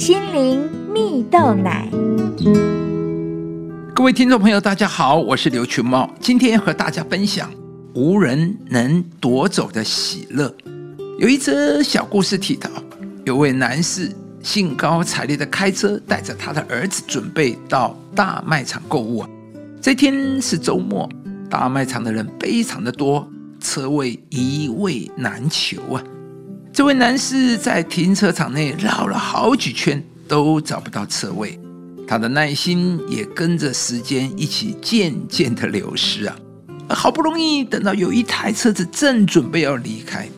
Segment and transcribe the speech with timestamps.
[0.00, 1.86] 心灵蜜豆奶。
[3.94, 7.50] 各位听众朋友，大家好，我是刘群茂，今天和大家分享
[7.94, 10.50] 无人能夺走的喜乐。
[11.18, 12.70] 有一则小故事提到，
[13.26, 14.10] 有位男士
[14.42, 19.26] 兴高采烈的开车，带着他的儿子准备到大卖场购物。
[19.82, 21.06] 这天是周末，
[21.50, 23.28] 大卖场的人非常的多，
[23.60, 26.02] 车位一位难求啊。
[26.72, 31.58] 这位男士在停车场内绕了好几圈，都找不到车位，
[32.06, 36.36] 他的耐心也跟着时间一起渐渐的流失啊！
[36.88, 40.28] 好不容易等到有一台车子正准备要离开，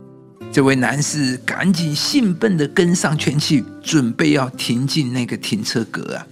[0.51, 6.27] 这位男士赶紧兴奋的跟上圈去，准备要停进那个停车格啊！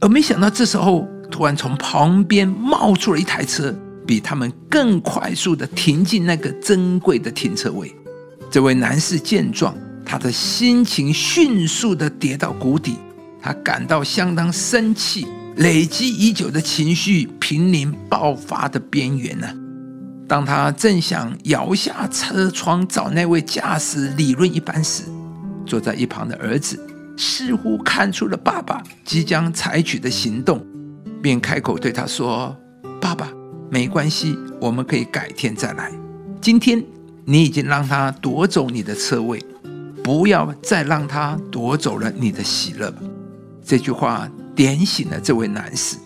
[0.00, 3.74] 而没想到这时候，突然从旁边冒出了一台车，
[4.06, 7.92] 比他们更快速的停进那个珍贵的停车位。
[8.50, 9.74] 这位男士见状，
[10.04, 12.96] 他的心情迅速的跌到谷底，
[13.42, 15.26] 他感到相当生气，
[15.56, 19.48] 累积已久的情绪濒临爆发的边缘呢。
[20.28, 25.02] 当他正想摇下车窗找那位驾驶理论一番时，
[25.66, 26.80] 坐在一旁的儿子
[27.16, 30.64] 似乎看出了爸爸即将采取的行动，
[31.20, 32.56] 便开口对他说
[33.00, 33.28] ：“爸爸，
[33.70, 35.92] 没关系，我们可以改天再来。
[36.40, 36.82] 今天。”
[37.28, 39.44] 你已经让他夺走你的车位，
[40.04, 42.94] 不要再让他夺走了你的喜乐。
[43.64, 45.96] 这句话点醒了这位男士，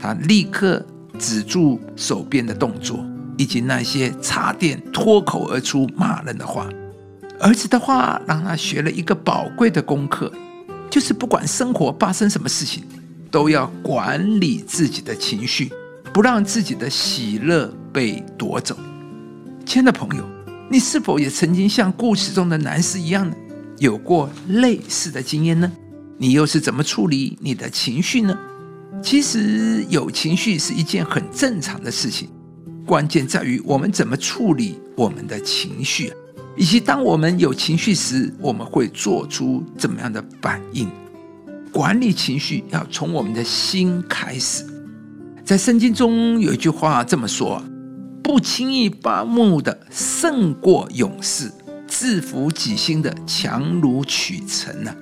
[0.00, 0.84] 他立刻
[1.16, 2.98] 止住手边的动作，
[3.36, 6.68] 以及那些差点脱口而出骂人的话。
[7.38, 10.32] 儿子的话让他学了一个宝贵的功课，
[10.90, 12.82] 就是不管生活发生什么事情，
[13.30, 15.72] 都要管理自己的情绪，
[16.12, 18.76] 不让自己的喜乐被夺走。
[19.64, 20.24] 亲爱的朋友。
[20.70, 23.34] 你是否也曾经像故事中的男士一样呢？
[23.78, 25.72] 有过类似的经验呢？
[26.18, 28.38] 你又是怎么处理你的情绪呢？
[29.02, 32.28] 其实有情绪是一件很正常的事情，
[32.84, 36.12] 关键在于我们怎么处理我们的情绪，
[36.54, 40.86] 以及当我们有情绪时，我们会做出怎么样的反应。
[41.72, 44.66] 管理情绪要从我们的心开始。
[45.44, 47.62] 在圣经中有一句话这么说。
[48.28, 51.50] 不轻易发怒的胜过勇士，
[51.86, 54.94] 制服己心的强如取成呢。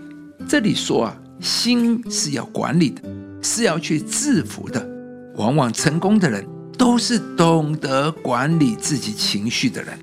[0.49, 3.03] 这里说啊，心是要管理的，
[3.43, 4.89] 是要去制服的。
[5.35, 6.47] 往往成功的人
[6.79, 9.99] 都是懂得管理自己情绪的人。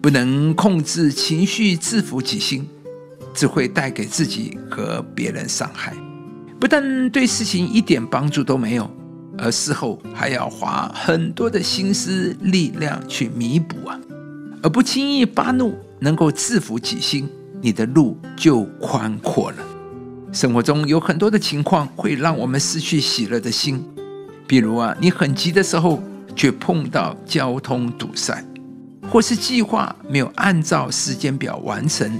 [0.00, 2.64] 不能控制情绪，制服己心，
[3.34, 5.92] 只会带给自己和别人伤害，
[6.60, 8.88] 不但对事情一点帮助都没有。
[9.36, 13.98] 而事后还要花很多的心思力量去弥补啊，
[14.62, 17.28] 而不轻易发怒，能够制服己心，
[17.60, 19.56] 你的路就宽阔了。
[20.32, 23.84] 生活中有很多的情况会让我们失去喜乐的心，
[24.46, 26.02] 比如啊，你很急的时候
[26.36, 28.44] 却碰到交通堵塞，
[29.10, 32.10] 或是计划没有按照时间表完成，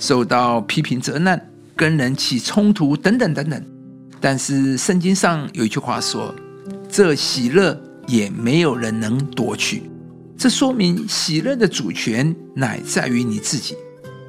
[0.00, 1.40] 受到批评责难，
[1.76, 3.62] 跟人起冲突等等等等。
[4.20, 6.34] 但是圣经上有一句话说。
[6.88, 9.82] 这喜乐也没有人能夺去，
[10.36, 13.74] 这说明喜乐的主权乃在于你自己。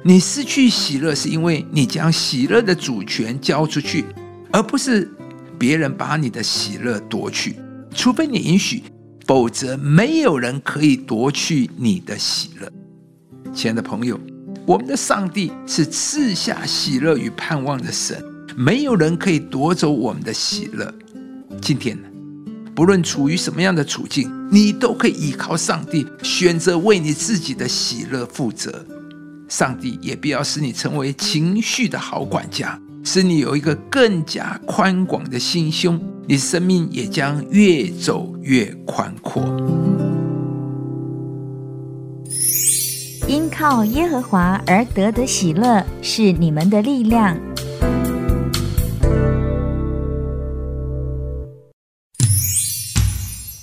[0.02, 4.04] 你失去喜乐，是因为你将喜乐的主权交出去，
[4.52, 5.10] 而不是
[5.58, 7.56] 别人把你的喜乐夺去。
[7.94, 8.82] 除非你允许，
[9.26, 12.70] 否则没有人可以夺去你的喜乐。
[13.52, 14.20] 亲爱的朋友，
[14.64, 18.22] 我们的上帝是赐下喜乐与盼望的神，
[18.56, 20.92] 没有人可以夺走我们的喜乐。
[21.60, 21.98] 今天？
[22.76, 28.84] 不论处于什么样的处境，你都可以依靠上帝，选择为你自己的喜乐负责。
[29.48, 39.42] 上帝也必要使你成为情绪的好管家，使你有一个更加宽广的心胸，你生命也将越走越宽阔。
[43.26, 47.34] 因靠耶和华而得的喜乐是你们的力量。